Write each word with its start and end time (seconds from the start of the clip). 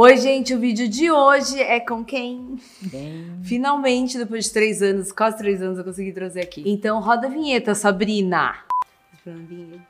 Oi, 0.00 0.16
gente, 0.16 0.54
o 0.54 0.60
vídeo 0.60 0.88
de 0.88 1.10
hoje 1.10 1.60
é 1.60 1.80
com 1.80 2.04
quem? 2.04 2.56
Bem... 2.82 3.40
Finalmente, 3.42 4.16
depois 4.16 4.44
de 4.44 4.52
três 4.52 4.80
anos, 4.80 5.10
quase 5.10 5.38
três 5.38 5.60
anos, 5.60 5.76
eu 5.76 5.82
consegui 5.82 6.12
trazer 6.12 6.40
aqui. 6.40 6.62
Então, 6.64 7.00
roda 7.00 7.26
a 7.26 7.28
vinheta, 7.28 7.74
Sabrina. 7.74 8.54
Vinheta. 9.26 9.82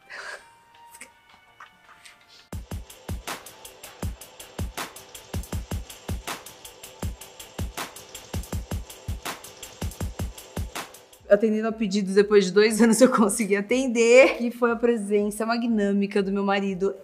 atendendo 11.29 11.69
a 11.69 11.73
pedidos 11.73 12.15
depois 12.15 12.47
de 12.47 12.53
dois 12.53 12.81
anos 12.81 12.99
eu 13.03 13.11
consegui 13.11 13.57
atender, 13.57 14.39
que 14.39 14.51
foi 14.51 14.71
a 14.71 14.77
presença 14.77 15.45
magnâmica 15.45 16.23
do 16.23 16.33
meu 16.33 16.43
marido. 16.43 16.95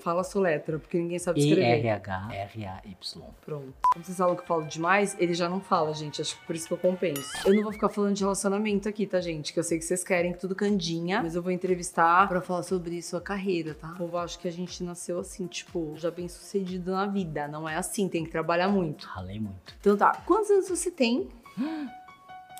Fala 0.00 0.22
a 0.22 0.24
sua 0.24 0.42
letra, 0.42 0.78
porque 0.78 0.98
ninguém 0.98 1.18
sabe 1.18 1.38
escrever. 1.40 1.84
E-R-H-R-A-Y. 1.84 3.22
Pronto. 3.44 3.72
Quando 3.92 4.04
vocês 4.04 4.18
falam 4.18 4.34
que 4.34 4.42
eu 4.42 4.46
falo 4.46 4.64
demais, 4.64 5.16
ele 5.18 5.32
já 5.32 5.48
não 5.48 5.60
fala, 5.60 5.94
gente. 5.94 6.20
Acho 6.20 6.36
que 6.40 6.46
por 6.46 6.56
isso 6.56 6.66
que 6.66 6.72
eu 6.72 6.78
compenso. 6.78 7.30
Eu 7.46 7.54
não 7.54 7.62
vou 7.62 7.72
ficar 7.72 7.88
falando 7.88 8.14
de 8.14 8.22
relacionamento 8.22 8.88
aqui, 8.88 9.06
tá, 9.06 9.20
gente? 9.20 9.52
Que 9.52 9.60
eu 9.60 9.62
sei 9.62 9.78
que 9.78 9.84
vocês 9.84 10.02
querem 10.02 10.32
tudo 10.32 10.56
candinha, 10.56 11.22
mas 11.22 11.36
eu 11.36 11.42
vou 11.42 11.52
entrevistar 11.52 12.28
pra 12.28 12.40
falar 12.40 12.64
sobre 12.64 13.00
sua 13.00 13.20
carreira, 13.20 13.74
tá? 13.74 13.92
O 13.92 13.96
povo 13.96 14.18
acha 14.18 14.38
que 14.38 14.48
a 14.48 14.52
gente 14.52 14.82
nasceu 14.82 15.20
assim, 15.20 15.46
tipo, 15.46 15.94
já 15.96 16.10
bem 16.10 16.28
sucedido 16.28 16.90
na 16.90 17.06
vida. 17.06 17.46
Não 17.46 17.68
é 17.68 17.76
assim, 17.76 18.08
tem 18.08 18.24
que 18.24 18.30
trabalhar 18.30 18.68
muito. 18.68 19.06
Ralei 19.06 19.38
muito. 19.38 19.74
Então 19.80 19.96
tá, 19.96 20.20
quantos 20.26 20.50
anos 20.50 20.68
você 20.68 20.90
tem? 20.90 21.28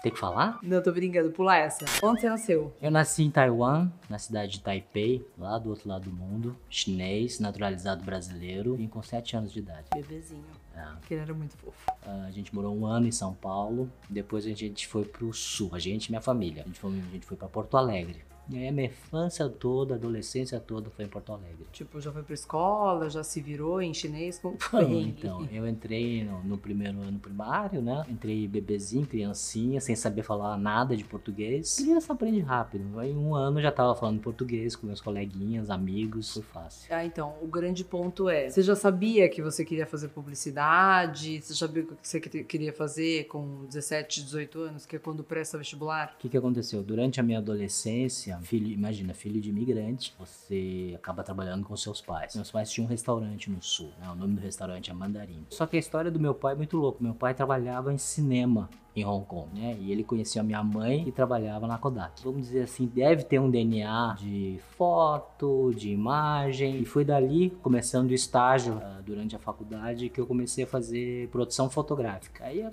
Tem 0.02 0.10
que 0.10 0.18
falar? 0.18 0.58
Não, 0.62 0.82
tô 0.82 0.90
brincando, 0.90 1.30
pula 1.30 1.56
essa. 1.56 1.84
Onde 2.02 2.20
você 2.20 2.28
nasceu? 2.28 2.74
Eu 2.82 2.90
nasci 2.90 3.22
em 3.22 3.30
Taiwan, 3.30 3.88
na 4.10 4.18
cidade 4.18 4.52
de 4.52 4.60
Taipei, 4.60 5.24
lá 5.38 5.56
do 5.58 5.70
outro 5.70 5.88
lado 5.88 6.10
do 6.10 6.12
mundo. 6.16 6.56
Chinês, 6.68 7.38
naturalizado 7.38 8.02
brasileiro, 8.04 8.74
vim 8.74 8.88
com 8.88 9.00
7 9.00 9.36
anos 9.36 9.52
de 9.52 9.60
idade. 9.60 9.86
Bebezinho. 9.94 10.42
É. 10.74 10.86
Que 11.06 11.14
ele 11.14 11.22
era 11.22 11.32
muito 11.32 11.56
fofo. 11.56 11.86
A 12.04 12.30
gente 12.32 12.52
morou 12.52 12.76
um 12.76 12.84
ano 12.84 13.06
em 13.06 13.12
São 13.12 13.32
Paulo, 13.32 13.88
depois 14.10 14.44
a 14.44 14.52
gente 14.52 14.88
foi 14.88 15.04
pro 15.04 15.32
sul, 15.32 15.70
a 15.72 15.78
gente 15.78 16.06
e 16.06 16.10
minha 16.10 16.20
família. 16.20 16.64
A 16.64 16.66
gente 16.66 16.80
foi, 16.80 16.90
a 16.90 17.12
gente 17.12 17.24
foi 17.24 17.36
pra 17.36 17.46
Porto 17.46 17.76
Alegre. 17.76 18.24
E 18.50 18.56
aí 18.58 18.68
a 18.68 18.72
minha 18.72 18.86
infância 18.88 19.48
toda, 19.48 19.94
adolescência 19.94 20.58
toda 20.60 20.90
foi 20.90 21.04
em 21.04 21.08
Porto 21.08 21.32
Alegre. 21.32 21.66
Tipo, 21.72 22.00
já 22.00 22.12
foi 22.12 22.22
pra 22.22 22.34
escola, 22.34 23.08
já 23.08 23.22
se 23.22 23.40
virou 23.40 23.80
em 23.80 23.94
chinês? 23.94 24.38
Como 24.38 24.54
Não, 24.54 24.58
foi? 24.60 25.02
então, 25.02 25.48
eu 25.52 25.66
entrei 25.66 26.24
no, 26.24 26.42
no 26.42 26.58
primeiro 26.58 27.00
ano 27.00 27.18
primário, 27.18 27.80
né? 27.80 28.04
Entrei 28.08 28.46
bebezinho, 28.48 29.06
criancinha, 29.06 29.80
sem 29.80 29.94
saber 29.96 30.22
falar 30.22 30.56
nada 30.58 30.96
de 30.96 31.04
português. 31.04 31.76
Criança 31.76 32.12
aprende 32.12 32.40
rápido. 32.40 32.98
Aí 32.98 33.10
em 33.12 33.16
um 33.16 33.34
ano 33.34 33.60
já 33.60 33.70
tava 33.72 33.94
falando 33.94 34.20
português 34.20 34.74
com 34.76 34.86
meus 34.86 35.00
coleguinhas, 35.00 35.70
amigos, 35.70 36.34
foi 36.34 36.42
fácil. 36.42 36.94
Ah, 36.94 37.04
então, 37.04 37.34
o 37.40 37.46
grande 37.46 37.84
ponto 37.84 38.28
é, 38.28 38.50
você 38.50 38.60
já 38.62 38.74
sabia 38.76 39.28
que 39.28 39.40
você 39.40 39.64
queria 39.64 39.86
fazer 39.86 40.08
publicidade? 40.08 41.40
Você 41.40 41.54
já 41.54 41.66
sabia 41.66 41.82
o 41.84 41.86
que 41.86 41.94
você 42.02 42.20
que- 42.20 42.44
queria 42.44 42.72
fazer 42.72 43.24
com 43.28 43.64
17, 43.66 44.22
18 44.24 44.60
anos, 44.60 44.84
que 44.86 44.96
é 44.96 44.98
quando 44.98 45.22
presta 45.24 45.56
vestibular? 45.58 46.14
O 46.16 46.18
que, 46.18 46.28
que 46.28 46.36
aconteceu? 46.36 46.82
Durante 46.82 47.20
a 47.20 47.22
minha 47.22 47.38
adolescência, 47.38 48.38
filho, 48.42 48.68
imagina, 48.68 49.14
filho 49.14 49.40
de 49.40 49.50
imigrante, 49.50 50.14
você 50.18 50.92
acaba 50.94 51.22
trabalhando 51.22 51.64
com 51.64 51.76
seus 51.76 52.00
pais. 52.00 52.34
Meus 52.34 52.50
pais 52.50 52.70
tinham 52.70 52.86
um 52.86 52.90
restaurante 52.90 53.50
no 53.50 53.62
sul, 53.62 53.92
né? 53.98 54.08
O 54.10 54.14
nome 54.14 54.34
do 54.34 54.40
restaurante 54.40 54.90
é 54.90 54.94
Mandarim. 54.94 55.46
Só 55.50 55.66
que 55.66 55.76
a 55.76 55.78
história 55.78 56.10
do 56.10 56.20
meu 56.20 56.34
pai 56.34 56.52
é 56.52 56.56
muito 56.56 56.76
louco. 56.76 57.02
Meu 57.02 57.14
pai 57.14 57.34
trabalhava 57.34 57.92
em 57.92 57.98
cinema 57.98 58.68
em 58.94 59.04
Hong 59.04 59.24
Kong, 59.26 59.48
né? 59.58 59.76
E 59.80 59.90
ele 59.90 60.04
conhecia 60.04 60.40
a 60.40 60.44
minha 60.44 60.62
mãe 60.62 61.04
e 61.08 61.12
trabalhava 61.12 61.66
na 61.66 61.78
Kodak. 61.78 62.22
Vamos 62.22 62.42
dizer 62.42 62.62
assim, 62.62 62.86
deve 62.86 63.24
ter 63.24 63.38
um 63.40 63.50
DNA 63.50 64.16
de 64.18 64.58
foto, 64.76 65.72
de 65.74 65.90
imagem. 65.90 66.80
E 66.80 66.84
foi 66.84 67.04
dali, 67.04 67.50
começando 67.62 68.10
o 68.10 68.14
estágio 68.14 68.74
ah, 68.82 69.00
durante 69.04 69.34
a 69.34 69.38
faculdade, 69.38 70.08
que 70.08 70.20
eu 70.20 70.26
comecei 70.26 70.64
a 70.64 70.66
fazer 70.66 71.28
produção 71.28 71.70
fotográfica. 71.70 72.44
Aí 72.44 72.62
a, 72.62 72.70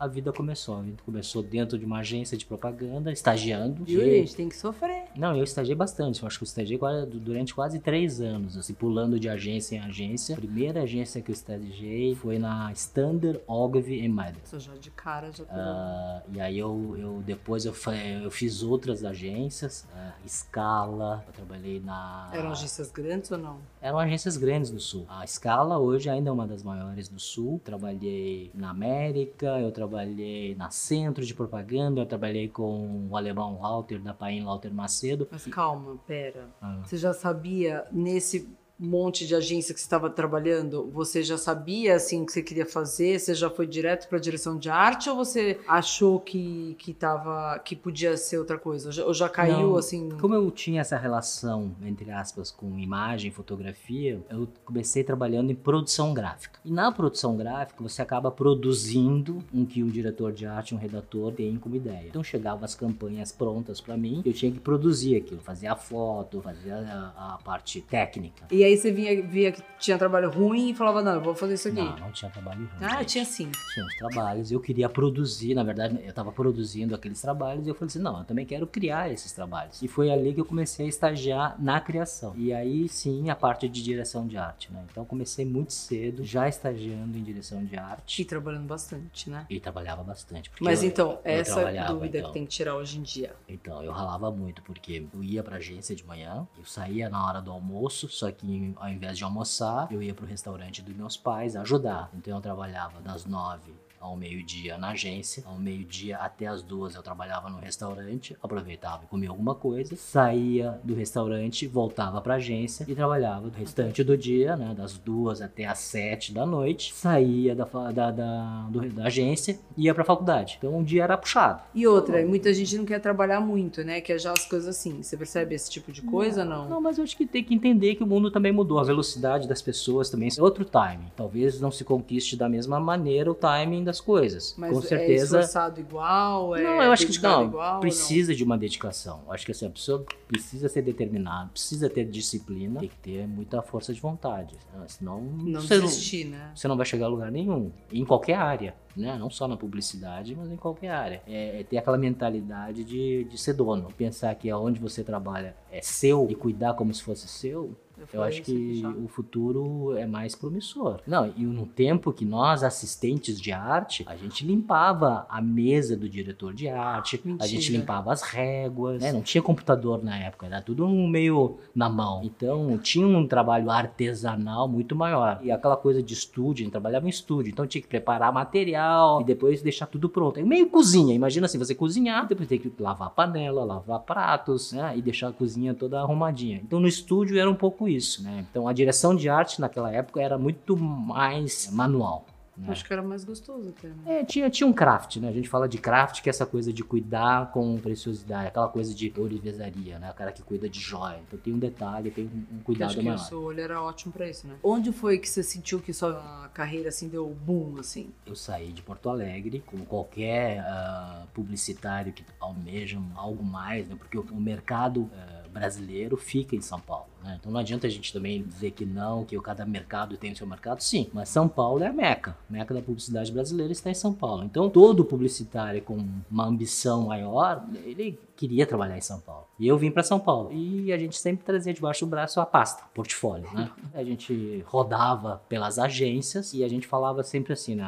a 0.00 0.06
vida 0.08 0.32
começou. 0.32 0.76
A 0.78 0.82
vida 0.82 1.02
começou 1.04 1.42
dentro 1.42 1.78
de 1.78 1.84
uma 1.84 1.98
agência 1.98 2.36
de 2.36 2.44
propaganda, 2.44 3.12
estagiando. 3.12 3.84
E- 3.86 3.94
gente? 4.00 4.34
Tem 4.36 4.48
que 4.48 4.56
sofrer. 4.56 5.04
não, 5.16 5.36
eu 5.36 5.44
estagiei 5.44 5.76
bastante. 5.76 6.20
Eu 6.22 6.26
acho 6.26 6.38
que 6.38 6.44
eu 6.44 6.46
estagiei 6.46 6.78
quase- 6.78 7.06
durante 7.06 7.54
quase 7.54 7.78
três 7.78 8.20
anos, 8.20 8.56
assim, 8.56 8.74
pulando 8.74 9.20
de 9.20 9.28
agência 9.28 9.76
em 9.76 9.80
agência. 9.80 10.34
A 10.34 10.38
primeira 10.38 10.82
agência 10.82 11.20
que 11.22 11.30
eu 11.30 11.34
estagiei 11.34 12.14
foi 12.14 12.38
na 12.38 12.72
Standard 12.72 13.40
Ogilvy 13.46 14.08
Madison. 14.08 14.40
Isso 14.44 14.60
já 14.60 14.74
de 14.74 14.90
cara 14.90 15.30
já. 15.32 15.43
Ah, 15.50 16.22
e 16.32 16.40
aí 16.40 16.58
eu, 16.58 16.96
eu 16.98 17.22
depois 17.24 17.64
eu, 17.64 17.74
eu 18.22 18.30
fiz 18.30 18.62
outras 18.62 19.04
agências, 19.04 19.86
ah, 19.94 20.12
Scala, 20.26 21.24
eu 21.26 21.32
trabalhei 21.32 21.80
na. 21.80 22.30
Eram 22.32 22.50
agências 22.50 22.90
grandes 22.90 23.30
ou 23.30 23.38
não? 23.38 23.58
Eram 23.80 23.98
agências 23.98 24.36
grandes 24.36 24.70
do 24.70 24.80
Sul. 24.80 25.06
A 25.08 25.26
Scala 25.26 25.78
hoje 25.78 26.08
ainda 26.08 26.30
é 26.30 26.32
uma 26.32 26.46
das 26.46 26.62
maiores 26.62 27.08
do 27.08 27.18
Sul. 27.18 27.60
Trabalhei 27.64 28.50
na 28.54 28.70
América, 28.70 29.58
eu 29.60 29.70
trabalhei 29.70 30.54
na 30.54 30.70
Centro 30.70 31.24
de 31.24 31.34
Propaganda, 31.34 32.00
eu 32.00 32.06
trabalhei 32.06 32.48
com 32.48 33.08
o 33.10 33.16
alemão 33.16 33.60
Lauter, 33.60 34.00
da 34.00 34.14
Paim 34.14 34.42
Lauter 34.42 34.72
Macedo. 34.72 35.28
Mas 35.30 35.46
calma, 35.46 35.96
pera. 36.06 36.48
Ah. 36.60 36.80
Você 36.84 36.96
já 36.96 37.12
sabia, 37.12 37.86
nesse 37.92 38.48
monte 38.78 39.26
de 39.26 39.34
agência 39.34 39.74
que 39.74 39.80
estava 39.80 40.10
trabalhando, 40.10 40.90
você 40.90 41.22
já 41.22 41.38
sabia, 41.38 41.94
assim, 41.94 42.22
o 42.22 42.26
que 42.26 42.32
você 42.32 42.42
queria 42.42 42.66
fazer? 42.66 43.18
Você 43.18 43.34
já 43.34 43.48
foi 43.48 43.66
direto 43.66 44.08
para 44.08 44.18
a 44.18 44.20
direção 44.20 44.58
de 44.58 44.68
arte 44.68 45.08
ou 45.08 45.16
você 45.16 45.60
achou 45.66 46.18
que, 46.18 46.74
que, 46.78 46.92
tava, 46.92 47.58
que 47.60 47.76
podia 47.76 48.16
ser 48.16 48.38
outra 48.38 48.58
coisa? 48.58 49.04
Ou 49.04 49.14
já, 49.14 49.28
caiu, 49.28 49.68
Não, 49.68 49.76
assim... 49.76 50.08
Como 50.20 50.34
eu 50.34 50.50
tinha 50.50 50.80
essa 50.80 50.96
relação, 50.96 51.74
entre 51.82 52.10
aspas, 52.10 52.50
com 52.50 52.78
imagem 52.78 53.30
fotografia, 53.30 54.20
eu 54.28 54.48
comecei 54.64 55.04
trabalhando 55.04 55.50
em 55.50 55.54
produção 55.54 56.12
gráfica. 56.12 56.58
E 56.64 56.72
na 56.72 56.90
produção 56.90 57.36
gráfica, 57.36 57.82
você 57.82 58.02
acaba 58.02 58.30
produzindo 58.30 59.38
um 59.52 59.64
que 59.64 59.82
o 59.82 59.90
diretor 59.90 60.32
de 60.32 60.46
arte, 60.46 60.74
um 60.74 60.78
redator, 60.78 61.32
tem 61.32 61.56
como 61.56 61.76
ideia. 61.76 62.08
Então 62.08 62.24
chegavam 62.24 62.64
as 62.64 62.74
campanhas 62.74 63.30
prontas 63.30 63.80
para 63.80 63.96
mim, 63.96 64.22
eu 64.24 64.32
tinha 64.32 64.50
que 64.50 64.58
produzir 64.60 65.16
aquilo, 65.16 65.40
fazer 65.40 65.66
a 65.66 65.76
foto, 65.76 66.40
fazer 66.40 66.72
a, 66.72 67.12
a 67.16 67.38
parte 67.44 67.80
técnica. 67.80 68.46
E 68.50 68.63
aí 68.64 68.76
você 68.76 68.90
vinha, 68.92 69.22
via 69.22 69.52
que 69.52 69.62
tinha 69.78 69.98
trabalho 69.98 70.30
ruim 70.30 70.70
e 70.70 70.74
falava, 70.74 71.02
não, 71.02 71.14
eu 71.14 71.20
vou 71.20 71.34
fazer 71.34 71.54
isso 71.54 71.68
aqui. 71.68 71.76
Não, 71.76 71.96
não 71.98 72.10
tinha 72.12 72.30
trabalho 72.30 72.60
ruim. 72.60 72.70
ah, 72.80 72.98
gente. 72.98 73.06
tinha 73.08 73.24
sim. 73.24 73.50
Tinha 73.74 73.86
os 73.86 73.96
trabalhos, 73.96 74.50
eu 74.50 74.60
queria 74.60 74.88
produzir, 74.88 75.54
na 75.54 75.62
verdade, 75.62 75.98
eu 76.02 76.08
estava 76.10 76.32
produzindo 76.32 76.94
aqueles 76.94 77.20
trabalhos 77.20 77.66
e 77.66 77.70
eu 77.70 77.74
falei 77.74 77.86
assim, 77.88 77.98
não, 77.98 78.18
eu 78.18 78.24
também 78.24 78.46
quero 78.46 78.66
criar 78.66 79.10
esses 79.12 79.32
trabalhos. 79.32 79.82
E 79.82 79.88
foi 79.88 80.10
ali 80.10 80.32
que 80.32 80.40
eu 80.40 80.44
comecei 80.44 80.86
a 80.86 80.88
estagiar 80.88 81.60
na 81.60 81.80
criação. 81.80 82.34
E 82.36 82.52
aí 82.52 82.88
sim, 82.88 83.28
a 83.30 83.36
parte 83.36 83.68
de 83.68 83.82
direção 83.82 84.26
de 84.26 84.36
arte, 84.36 84.72
né? 84.72 84.84
Então 84.90 85.04
comecei 85.04 85.44
muito 85.44 85.72
cedo, 85.72 86.24
já 86.24 86.48
estagiando 86.48 87.16
em 87.18 87.22
direção 87.22 87.64
de 87.64 87.74
E 87.74 87.78
arte. 87.78 88.24
trabalhando 88.24 88.66
bastante, 88.66 89.28
né? 89.28 89.46
E 89.50 89.60
trabalhava 89.60 90.02
bastante. 90.02 90.50
Mas 90.60 90.82
eu- 90.82 90.88
então, 90.88 91.10
eu 91.24 91.32
essa 91.32 91.60
é 91.62 91.84
dúvida 91.86 92.18
então. 92.18 92.30
que 92.30 92.34
tem 92.34 92.44
que 92.46 92.50
tirar 92.52 92.76
hoje 92.76 92.98
em 92.98 93.02
dia. 93.02 93.34
Então, 93.48 93.82
eu 93.82 93.92
ralava 93.92 94.30
muito, 94.30 94.62
porque 94.62 95.06
eu 95.12 95.22
ia 95.22 95.42
pra 95.42 95.56
agência 95.56 95.94
de 95.94 96.04
manhã, 96.06 96.46
eu 96.58 96.64
saía 96.64 97.08
na 97.08 97.26
hora 97.26 97.40
do 97.42 97.50
almoço, 97.50 98.08
só 98.08 98.30
que 98.30 98.46
ao 98.76 98.88
invés 98.88 99.16
de 99.16 99.24
almoçar, 99.24 99.90
eu 99.90 100.02
ia 100.02 100.14
pro 100.14 100.26
restaurante 100.26 100.82
dos 100.82 100.94
meus 100.94 101.16
pais 101.16 101.56
ajudar. 101.56 102.10
Então 102.14 102.34
eu 102.34 102.40
trabalhava 102.40 103.00
das 103.00 103.24
nove 103.24 103.74
ao 104.04 104.16
meio-dia 104.16 104.76
na 104.76 104.90
agência, 104.90 105.42
ao 105.46 105.56
meio-dia 105.58 106.18
até 106.18 106.46
as 106.46 106.62
duas 106.62 106.94
eu 106.94 107.02
trabalhava 107.02 107.48
no 107.48 107.58
restaurante, 107.58 108.36
aproveitava 108.42 109.04
e 109.04 109.06
comia 109.06 109.30
alguma 109.30 109.54
coisa, 109.54 109.96
saía 109.96 110.78
do 110.84 110.94
restaurante, 110.94 111.66
voltava 111.66 112.20
pra 112.20 112.34
agência 112.34 112.84
e 112.86 112.94
trabalhava 112.94 113.46
o 113.46 113.50
restante 113.50 114.04
do 114.04 114.16
dia, 114.16 114.56
né, 114.56 114.74
das 114.76 114.98
duas 114.98 115.40
até 115.40 115.64
as 115.64 115.78
sete 115.78 116.32
da 116.32 116.44
noite, 116.44 116.92
saía 116.94 117.54
da, 117.54 117.64
da, 117.92 118.10
da, 118.10 118.66
do- 118.70 118.90
da 118.90 119.04
agência 119.06 119.58
e 119.76 119.84
ia 119.84 119.94
pra 119.94 120.04
faculdade. 120.04 120.56
Então 120.58 120.78
o 120.78 120.84
dia 120.84 121.04
era 121.04 121.16
puxado. 121.16 121.62
E 121.74 121.86
outra, 121.86 122.24
muita 122.26 122.52
gente 122.52 122.76
não 122.76 122.84
quer 122.84 123.00
trabalhar 123.00 123.40
muito, 123.40 123.82
né? 123.82 124.00
Quer 124.00 124.18
já 124.20 124.32
as 124.32 124.44
coisas 124.44 124.68
assim. 124.68 125.02
Você 125.02 125.16
percebe 125.16 125.54
esse 125.54 125.70
tipo 125.70 125.90
de 125.90 126.02
coisa, 126.02 126.44
não? 126.44 126.68
Não, 126.68 126.80
mas 126.80 126.98
eu 126.98 127.04
acho 127.04 127.16
que 127.16 127.26
tem 127.26 127.42
que 127.42 127.54
entender 127.54 127.94
que 127.94 128.02
o 128.04 128.06
mundo 128.06 128.30
também 128.30 128.52
mudou. 128.52 128.78
A 128.78 128.84
velocidade 128.84 129.48
das 129.48 129.62
pessoas 129.62 130.10
também 130.10 130.28
é 130.36 130.42
outro 130.42 130.64
timing. 130.64 131.10
Talvez 131.16 131.60
não 131.60 131.70
se 131.70 131.84
conquiste 131.84 132.36
da 132.36 132.48
mesma 132.48 132.78
maneira 132.78 133.30
o 133.30 133.34
timing 133.34 133.82
das 133.84 133.93
coisas. 134.00 134.54
Mas 134.56 134.72
Com 134.72 134.78
é 134.78 134.82
certeza. 134.82 135.38
esforçado 135.38 135.80
igual? 135.80 136.56
É 136.56 136.62
não, 136.62 136.82
eu 136.82 136.92
acho 136.92 137.06
que 137.06 137.22
não. 137.22 137.44
igual, 137.44 137.80
precisa 137.80 138.34
de 138.34 138.42
uma 138.44 138.56
dedicação. 138.58 139.22
Eu 139.26 139.32
acho 139.32 139.44
que 139.44 139.52
assim, 139.52 139.66
a 139.66 139.70
pessoa 139.70 140.04
precisa 140.28 140.68
ser 140.68 140.82
determinada, 140.82 141.50
precisa 141.50 141.88
ter 141.88 142.04
disciplina, 142.04 142.80
tem 142.80 142.88
que 142.88 142.96
ter 142.96 143.26
muita 143.26 143.62
força 143.62 143.92
de 143.92 144.00
vontade. 144.00 144.56
Ah, 144.74 144.84
Senão 144.86 145.20
Não, 145.20 145.44
não 145.52 145.60
você, 145.60 145.76
não, 145.76 145.84
desistir, 145.84 146.24
né? 146.26 146.52
você 146.54 146.68
não 146.68 146.76
vai 146.76 146.86
chegar 146.86 147.06
a 147.06 147.08
lugar 147.08 147.30
nenhum. 147.30 147.70
Em 147.92 148.04
qualquer 148.04 148.34
área. 148.34 148.74
Né? 148.96 149.16
Não 149.18 149.28
só 149.28 149.48
na 149.48 149.56
publicidade, 149.56 150.36
mas 150.36 150.50
em 150.52 150.56
qualquer 150.56 150.90
área. 150.90 151.22
É, 151.26 151.60
é 151.60 151.64
ter 151.64 151.78
aquela 151.78 151.98
mentalidade 151.98 152.84
de, 152.84 153.24
de 153.24 153.36
ser 153.36 153.54
dono. 153.54 153.88
Pensar 153.96 154.32
que 154.36 154.48
aonde 154.48 154.78
você 154.78 155.02
trabalha 155.02 155.56
é 155.70 155.80
seu 155.82 156.28
e 156.30 156.34
cuidar 156.36 156.74
como 156.74 156.94
se 156.94 157.02
fosse 157.02 157.26
seu, 157.26 157.76
Eu 158.12 158.22
acho 158.22 158.42
que 158.42 158.82
o 159.02 159.08
futuro 159.08 159.96
é 159.96 160.06
mais 160.06 160.34
promissor. 160.34 161.00
Não, 161.06 161.32
e 161.36 161.44
no 161.44 161.66
tempo 161.66 162.12
que 162.12 162.24
nós, 162.24 162.62
assistentes 162.62 163.40
de 163.40 163.52
arte, 163.52 164.04
a 164.06 164.16
gente 164.16 164.44
limpava 164.44 165.26
a 165.28 165.40
mesa 165.40 165.96
do 165.96 166.08
diretor 166.08 166.52
de 166.52 166.68
arte, 166.68 167.20
Mentira. 167.24 167.44
a 167.44 167.46
gente 167.46 167.72
limpava 167.72 168.12
as 168.12 168.22
réguas, 168.22 169.02
né? 169.02 169.12
Não 169.12 169.22
tinha 169.22 169.42
computador 169.42 170.02
na 170.02 170.18
época, 170.18 170.46
era 170.46 170.60
tudo 170.60 170.88
meio 170.88 171.58
na 171.74 171.88
mão. 171.88 172.20
Então, 172.24 172.76
tinha 172.78 173.06
um 173.06 173.26
trabalho 173.26 173.70
artesanal 173.70 174.68
muito 174.68 174.96
maior. 174.96 175.40
E 175.42 175.50
aquela 175.50 175.76
coisa 175.76 176.02
de 176.02 176.12
estúdio, 176.12 176.62
a 176.62 176.64
gente 176.64 176.72
trabalhava 176.72 177.06
em 177.06 177.10
estúdio, 177.10 177.50
então 177.50 177.66
tinha 177.66 177.82
que 177.82 177.88
preparar 177.88 178.32
material 178.32 179.20
e 179.20 179.24
depois 179.24 179.62
deixar 179.62 179.86
tudo 179.86 180.08
pronto. 180.08 180.38
É 180.38 180.42
meio 180.42 180.68
cozinha, 180.68 181.14
imagina 181.14 181.46
assim, 181.46 181.58
você 181.58 181.74
cozinhar, 181.74 182.26
depois 182.26 182.48
tem 182.48 182.58
que 182.58 182.72
lavar 182.78 183.10
panela, 183.10 183.64
lavar 183.64 184.00
pratos, 184.00 184.72
né? 184.72 184.96
E 184.96 185.02
deixar 185.02 185.28
a 185.28 185.32
cozinha 185.32 185.74
toda 185.74 186.00
arrumadinha. 186.00 186.60
Então, 186.62 186.80
no 186.80 186.88
estúdio 186.88 187.38
era 187.38 187.50
um 187.50 187.54
pouco 187.54 187.83
isso, 187.88 188.22
né? 188.22 188.44
Então, 188.50 188.68
a 188.68 188.72
direção 188.72 189.14
de 189.14 189.28
arte 189.28 189.60
naquela 189.60 189.92
época 189.92 190.20
era 190.20 190.38
muito 190.38 190.76
mais 190.76 191.70
manual. 191.70 192.26
Né? 192.56 192.68
Acho 192.70 192.84
que 192.84 192.92
era 192.92 193.02
mais 193.02 193.24
gostoso 193.24 193.70
até. 193.70 193.88
Né? 193.88 194.20
É, 194.20 194.24
tinha, 194.24 194.48
tinha 194.48 194.66
um 194.66 194.72
craft, 194.72 195.16
né? 195.16 195.28
A 195.28 195.32
gente 195.32 195.48
fala 195.48 195.68
de 195.68 195.76
craft, 195.76 196.22
que 196.22 196.28
é 196.28 196.30
essa 196.30 196.46
coisa 196.46 196.72
de 196.72 196.84
cuidar 196.84 197.50
com 197.50 197.76
preciosidade, 197.78 198.46
aquela 198.46 198.68
coisa 198.68 198.94
de 198.94 199.12
ourivesaria, 199.16 199.98
né? 199.98 200.10
O 200.10 200.14
cara 200.14 200.30
que 200.30 200.40
cuida 200.42 200.68
de 200.68 200.78
joia. 200.78 201.18
Então 201.26 201.38
tem 201.38 201.52
um 201.52 201.58
detalhe, 201.58 202.12
tem 202.12 202.26
um, 202.26 202.60
cuidado 202.62 202.90
acho 202.90 203.02
maior. 203.02 203.14
Acho 203.14 203.24
que 203.24 203.26
o 203.26 203.38
seu 203.38 203.42
olho 203.42 203.60
era 203.60 203.82
ótimo 203.82 204.12
pra 204.12 204.28
isso, 204.28 204.46
né? 204.46 204.54
Onde 204.62 204.92
foi 204.92 205.18
que 205.18 205.28
você 205.28 205.42
sentiu 205.42 205.80
que 205.80 205.92
sua 205.92 206.48
carreira, 206.54 206.90
assim, 206.90 207.08
deu 207.08 207.26
boom, 207.28 207.78
assim? 207.80 208.12
Eu 208.24 208.36
saí 208.36 208.72
de 208.72 208.82
Porto 208.82 209.08
Alegre, 209.08 209.60
como 209.66 209.84
qualquer 209.84 210.60
uh, 210.62 211.26
publicitário 211.34 212.12
que 212.12 212.24
almeja 212.38 213.00
algo 213.16 213.42
mais, 213.44 213.88
né? 213.88 213.96
Porque 213.98 214.16
o, 214.16 214.22
o 214.30 214.40
mercado... 214.40 215.02
Uh, 215.02 215.44
brasileiro 215.54 216.16
fica 216.16 216.56
em 216.56 216.60
São 216.60 216.80
Paulo. 216.80 217.06
Né? 217.24 217.38
Então 217.40 217.50
não 217.50 217.58
adianta 217.58 217.86
a 217.86 217.90
gente 217.90 218.12
também 218.12 218.42
dizer 218.42 218.72
que 218.72 218.84
não, 218.84 219.24
que 219.24 219.40
cada 219.40 219.64
mercado 219.64 220.16
tem 220.16 220.32
o 220.32 220.36
seu 220.36 220.46
mercado. 220.46 220.80
Sim, 220.80 221.08
mas 221.12 221.30
São 221.30 221.48
Paulo 221.48 221.82
é 221.82 221.88
a 221.88 221.92
meca. 221.92 222.36
A 222.48 222.52
meca 222.52 222.74
da 222.74 222.82
publicidade 222.82 223.32
brasileira 223.32 223.72
está 223.72 223.90
em 223.90 223.94
São 223.94 224.12
Paulo. 224.12 224.44
Então 224.44 224.68
todo 224.68 225.04
publicitário 225.04 225.80
com 225.80 226.04
uma 226.30 226.46
ambição 226.46 227.06
maior, 227.06 227.66
ele 227.84 228.18
queria 228.36 228.66
trabalhar 228.66 228.96
em 228.96 229.00
São 229.00 229.20
Paulo. 229.20 229.46
E 229.58 229.66
eu 229.66 229.78
vim 229.78 229.90
para 229.90 230.02
São 230.02 230.18
Paulo. 230.18 230.52
E 230.52 230.92
a 230.92 230.98
gente 230.98 231.16
sempre 231.16 231.44
trazia 231.44 231.72
debaixo 231.72 232.04
do 232.04 232.10
braço 232.10 232.40
a 232.40 232.46
pasta, 232.46 232.84
portfólio, 232.94 233.48
né? 233.52 233.70
A 233.94 234.02
gente 234.02 234.64
rodava 234.66 235.42
pelas 235.48 235.78
agências 235.78 236.52
e 236.52 236.64
a 236.64 236.68
gente 236.68 236.86
falava 236.86 237.22
sempre 237.22 237.52
assim, 237.52 237.74
né? 237.74 237.84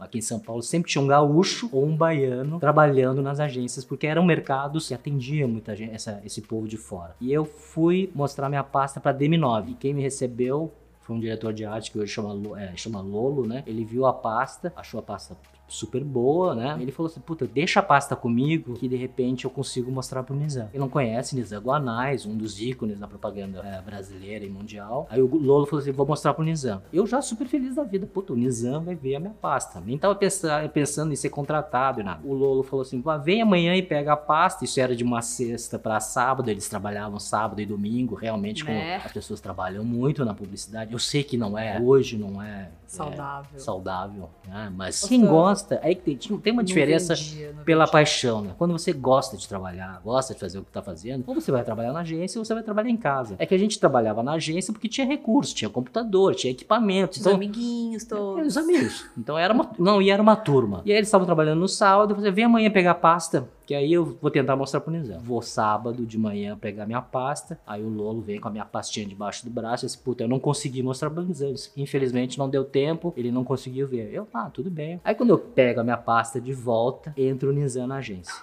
aqui 0.00 0.18
em 0.18 0.22
São 0.22 0.38
Paulo 0.38 0.62
sempre 0.62 0.90
tinha 0.90 1.02
um 1.02 1.06
gaúcho 1.06 1.68
ou 1.72 1.84
um 1.84 1.96
baiano 1.96 2.58
trabalhando 2.58 3.22
nas 3.22 3.40
agências, 3.40 3.84
porque 3.84 4.06
eram 4.06 4.24
mercados 4.24 4.88
que 4.88 4.94
atendiam 4.94 5.48
muita 5.48 5.76
gente, 5.76 5.94
essa, 5.94 6.20
esse 6.24 6.40
povo 6.40 6.66
de 6.66 6.76
fora. 6.76 7.14
E 7.20 7.32
eu 7.32 7.44
fui 7.44 8.10
mostrar 8.14 8.48
minha 8.48 8.64
pasta 8.64 9.00
para 9.00 9.16
Demi9. 9.16 9.76
Quem 9.78 9.94
me 9.94 10.02
recebeu 10.02 10.72
foi 11.00 11.16
um 11.16 11.20
diretor 11.20 11.52
de 11.52 11.64
arte 11.64 11.90
que 11.90 11.98
hoje 11.98 12.12
chama, 12.12 12.60
é, 12.60 12.76
chama 12.76 13.00
Lolo, 13.00 13.46
né? 13.46 13.64
Ele 13.66 13.84
viu 13.84 14.06
a 14.06 14.12
pasta, 14.12 14.72
achou 14.76 15.00
a 15.00 15.02
pasta 15.02 15.36
super 15.70 16.02
boa, 16.04 16.54
né? 16.54 16.76
Ele 16.80 16.90
falou 16.90 17.10
assim, 17.10 17.20
puta, 17.20 17.46
deixa 17.46 17.80
a 17.80 17.82
pasta 17.82 18.16
comigo 18.16 18.74
que 18.74 18.88
de 18.88 18.96
repente 18.96 19.44
eu 19.44 19.50
consigo 19.50 19.90
mostrar 19.90 20.22
pro 20.22 20.34
Nizam. 20.34 20.68
Ele 20.72 20.80
não 20.80 20.88
conhece 20.88 21.36
Nizam 21.36 21.62
Guanais, 21.62 22.26
um 22.26 22.36
dos 22.36 22.60
ícones 22.60 22.98
da 22.98 23.06
propaganda 23.06 23.60
é, 23.60 23.80
brasileira 23.80 24.44
e 24.44 24.50
mundial. 24.50 25.06
Aí 25.10 25.22
o 25.22 25.26
Lolo 25.26 25.66
falou 25.66 25.82
assim, 25.82 25.92
vou 25.92 26.06
mostrar 26.06 26.34
pro 26.34 26.44
Nizam. 26.44 26.82
Eu 26.92 27.06
já 27.06 27.22
super 27.22 27.46
feliz 27.46 27.76
da 27.76 27.84
vida, 27.84 28.06
puta, 28.06 28.32
o 28.32 28.36
Nizam 28.36 28.82
vai 28.82 28.94
ver 28.94 29.16
a 29.16 29.20
minha 29.20 29.34
pasta. 29.40 29.80
Nem 29.80 29.96
tava 29.96 30.14
pensando, 30.14 30.68
pensando 30.68 31.12
em 31.12 31.16
ser 31.16 31.30
contratado 31.30 32.00
e 32.00 32.02
nada. 32.02 32.20
O 32.24 32.34
Lolo 32.34 32.62
falou 32.62 32.82
assim, 32.82 33.02
vem 33.22 33.42
amanhã 33.42 33.74
e 33.76 33.82
pega 33.82 34.12
a 34.12 34.16
pasta. 34.16 34.64
Isso 34.64 34.80
era 34.80 34.94
de 34.94 35.04
uma 35.04 35.22
sexta 35.22 35.78
para 35.78 36.00
sábado, 36.00 36.50
eles 36.50 36.68
trabalhavam 36.68 37.18
sábado 37.18 37.60
e 37.60 37.66
domingo, 37.66 38.14
realmente, 38.14 38.64
né? 38.64 38.94
como 38.94 39.06
as 39.06 39.12
pessoas 39.12 39.40
trabalham 39.40 39.84
muito 39.84 40.24
na 40.24 40.34
publicidade. 40.34 40.92
Eu 40.92 40.98
sei 40.98 41.22
que 41.22 41.36
não 41.36 41.56
é, 41.56 41.80
hoje 41.80 42.16
não 42.16 42.42
é 42.42 42.70
saudável, 42.90 43.50
é, 43.54 43.58
saudável 43.58 44.30
né? 44.48 44.72
mas 44.76 45.04
quem 45.04 45.24
gosta, 45.24 45.78
aí 45.82 45.94
tem, 45.94 46.16
tem 46.16 46.52
uma 46.52 46.64
diferença 46.64 47.14
vendia, 47.14 47.54
pela 47.64 47.84
vendia. 47.84 47.92
paixão, 47.92 48.42
né? 48.42 48.54
Quando 48.58 48.72
você 48.72 48.92
gosta 48.92 49.36
de 49.36 49.46
trabalhar, 49.46 50.00
gosta 50.04 50.34
de 50.34 50.40
fazer 50.40 50.58
o 50.58 50.62
que 50.62 50.70
está 50.70 50.82
fazendo, 50.82 51.22
ou 51.26 51.34
você 51.34 51.52
vai 51.52 51.62
trabalhar 51.62 51.92
na 51.92 52.00
agência 52.00 52.38
ou 52.38 52.44
você 52.44 52.52
vai 52.52 52.64
trabalhar 52.64 52.90
em 52.90 52.96
casa. 52.96 53.36
É 53.38 53.46
que 53.46 53.54
a 53.54 53.58
gente 53.58 53.78
trabalhava 53.78 54.24
na 54.24 54.32
agência 54.32 54.72
porque 54.72 54.88
tinha 54.88 55.06
recursos, 55.06 55.54
tinha 55.54 55.70
computador, 55.70 56.34
tinha 56.34 56.50
equipamento. 56.50 57.12
Os 57.12 57.20
então, 57.20 57.34
amiguinhos 57.34 58.04
todos. 58.04 58.42
É, 58.42 58.46
os 58.46 58.56
amigos. 58.56 59.06
Então 59.16 59.38
era 59.38 59.54
uma, 59.54 59.70
não, 59.78 60.02
e 60.02 60.10
era 60.10 60.20
uma 60.20 60.34
turma. 60.34 60.82
E 60.84 60.90
aí 60.90 60.98
eles 60.98 61.06
estavam 61.06 61.24
trabalhando 61.24 61.60
no 61.60 61.68
sábado, 61.68 62.14
você 62.14 62.30
vem 62.32 62.44
amanhã 62.44 62.70
pegar 62.70 62.94
pasta, 62.94 63.48
que 63.70 63.74
aí 63.76 63.92
eu 63.92 64.04
vou 64.04 64.32
tentar 64.32 64.56
mostrar 64.56 64.80
pro 64.80 64.90
Nizam. 64.90 65.20
Vou 65.20 65.40
sábado 65.40 66.04
de 66.04 66.18
manhã 66.18 66.58
pegar 66.58 66.86
minha 66.86 67.00
pasta, 67.00 67.56
aí 67.64 67.80
o 67.80 67.88
Lolo 67.88 68.20
vem 68.20 68.40
com 68.40 68.48
a 68.48 68.50
minha 68.50 68.64
pastinha 68.64 69.06
debaixo 69.06 69.44
do 69.44 69.50
braço 69.52 69.84
e 69.84 69.86
diz, 69.86 69.94
puta, 69.94 70.24
eu 70.24 70.28
não 70.28 70.40
consegui 70.40 70.82
mostrar 70.82 71.08
pro 71.08 71.22
Nizam. 71.22 71.54
Infelizmente 71.76 72.36
não 72.36 72.50
deu 72.50 72.64
tempo, 72.64 73.14
ele 73.16 73.30
não 73.30 73.44
conseguiu 73.44 73.86
ver. 73.86 74.12
Eu, 74.12 74.26
ah, 74.34 74.50
tudo 74.52 74.68
bem. 74.72 75.00
Aí 75.04 75.14
quando 75.14 75.30
eu 75.30 75.38
pego 75.38 75.78
a 75.78 75.84
minha 75.84 75.96
pasta 75.96 76.40
de 76.40 76.52
volta, 76.52 77.14
entro 77.16 77.50
o 77.50 77.52
Nizam 77.52 77.86
na 77.86 77.98
agência. 77.98 78.34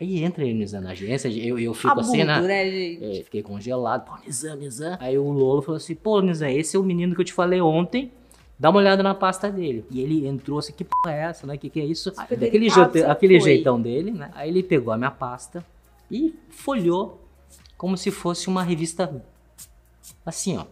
Aí 0.00 0.24
entra 0.24 0.42
ele 0.42 0.54
Nizam 0.54 0.80
na 0.80 0.90
agência, 0.90 1.28
eu, 1.28 1.56
eu 1.56 1.72
fico 1.72 1.92
Abundo, 1.92 2.08
assim, 2.08 2.24
né? 2.24 2.40
né 2.40 2.68
gente? 2.68 3.04
É, 3.04 3.22
fiquei 3.22 3.44
congelado. 3.44 4.06
Pô, 4.06 4.16
Nizam, 4.26 4.56
Nizam. 4.56 4.96
Aí 4.98 5.16
o 5.16 5.30
Lolo 5.30 5.62
falou 5.62 5.76
assim, 5.76 5.94
pô, 5.94 6.20
Nizam, 6.20 6.48
esse 6.48 6.76
é 6.76 6.80
o 6.80 6.82
menino 6.82 7.14
que 7.14 7.20
eu 7.20 7.24
te 7.24 7.32
falei 7.32 7.60
ontem 7.60 8.10
Dá 8.58 8.70
uma 8.70 8.78
olhada 8.78 9.02
na 9.02 9.14
pasta 9.14 9.50
dele. 9.50 9.84
E 9.90 10.00
ele 10.00 10.26
entrou 10.26 10.58
assim, 10.58 10.72
que 10.72 10.84
porra 10.84 11.14
é 11.14 11.22
essa, 11.24 11.46
né? 11.46 11.56
Que 11.58 11.68
que 11.68 11.80
é 11.80 11.84
isso? 11.84 12.10
Daquele 12.12 12.70
jeite, 12.70 13.02
aquele 13.04 13.40
jeitão 13.40 13.80
dele, 13.80 14.10
né? 14.10 14.30
Aí 14.34 14.48
ele 14.48 14.62
pegou 14.62 14.92
a 14.92 14.96
minha 14.96 15.10
pasta 15.10 15.64
e 16.10 16.34
folhou 16.48 17.20
como 17.76 17.96
se 17.96 18.10
fosse 18.10 18.48
uma 18.48 18.62
revista 18.62 19.22
assim, 20.24 20.56
ó. 20.56 20.64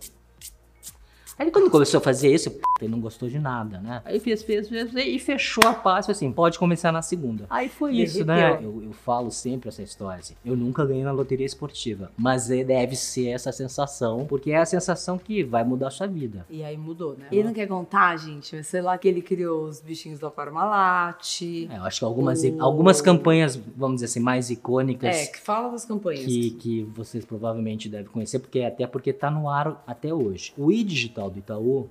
Aí 1.38 1.50
quando 1.50 1.70
começou 1.70 1.98
a 1.98 2.00
fazer 2.00 2.32
isso, 2.32 2.50
ele 2.80 2.90
não 2.90 3.00
gostou 3.00 3.28
de 3.28 3.38
nada, 3.38 3.80
né? 3.80 4.02
Aí 4.04 4.20
fez, 4.20 4.42
fez, 4.42 4.68
fez, 4.68 4.90
fez 4.90 5.06
e 5.06 5.18
fechou 5.18 5.64
a 5.66 5.72
pasta 5.72 6.12
assim, 6.12 6.30
pode 6.30 6.58
começar 6.58 6.92
na 6.92 7.02
segunda. 7.02 7.46
Aí 7.50 7.68
foi 7.68 7.96
isso, 7.96 8.24
né? 8.24 8.58
Eu, 8.62 8.82
eu, 8.82 8.92
falo 8.92 9.30
sempre 9.30 9.68
essa 9.68 9.82
história 9.82 10.20
assim, 10.20 10.34
eu 10.44 10.56
nunca 10.56 10.84
ganhei 10.84 11.02
na 11.02 11.12
loteria 11.12 11.46
esportiva, 11.46 12.12
mas 12.16 12.50
é, 12.50 12.62
deve 12.62 12.94
ser 12.94 13.28
essa 13.28 13.50
sensação, 13.50 14.26
porque 14.26 14.52
é 14.52 14.58
a 14.58 14.66
sensação 14.66 15.18
que 15.18 15.42
vai 15.42 15.64
mudar 15.64 15.88
a 15.88 15.90
sua 15.90 16.06
vida. 16.06 16.46
E 16.48 16.62
aí 16.62 16.76
mudou, 16.76 17.16
né? 17.16 17.26
Ele 17.32 17.44
não 17.44 17.52
quer 17.52 17.66
contar, 17.66 18.16
gente, 18.16 18.62
sei 18.62 18.80
lá 18.80 18.96
que 18.96 19.08
ele 19.08 19.20
criou 19.20 19.64
os 19.64 19.80
bichinhos 19.80 20.20
da 20.20 20.30
Parmalat. 20.30 21.42
É, 21.68 21.78
eu 21.78 21.84
acho 21.84 21.98
que 21.98 22.04
algumas, 22.04 22.42
o... 22.42 22.62
algumas 22.62 23.00
campanhas, 23.00 23.56
vamos 23.76 23.96
dizer 23.96 24.06
assim, 24.06 24.20
mais 24.20 24.50
icônicas. 24.50 25.16
É, 25.16 25.26
que 25.26 25.40
fala 25.40 25.70
das 25.70 25.84
campanhas. 25.84 26.24
Que, 26.24 26.50
que 26.52 26.82
vocês 26.94 27.24
provavelmente 27.24 27.88
devem 27.88 28.06
conhecer, 28.06 28.38
porque 28.38 28.60
até 28.60 28.86
porque 28.86 29.12
tá 29.12 29.30
no 29.30 29.48
ar 29.48 29.82
até 29.86 30.12
hoje. 30.14 30.52
O 30.56 30.70
e-digital 30.70 31.23
do 31.30 31.38
Itaú, 31.38 31.88